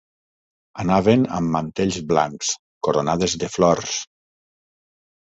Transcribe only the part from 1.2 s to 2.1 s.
amb mantells